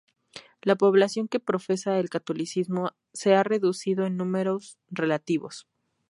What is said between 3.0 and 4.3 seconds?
se ha reducido en